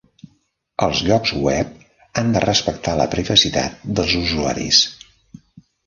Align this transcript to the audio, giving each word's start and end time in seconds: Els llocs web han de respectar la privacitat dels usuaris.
Els 0.85 1.01
llocs 1.09 1.33
web 1.49 1.77
han 2.23 2.33
de 2.37 2.43
respectar 2.47 2.97
la 3.03 3.09
privacitat 3.15 3.87
dels 4.01 4.19
usuaris. 4.25 4.85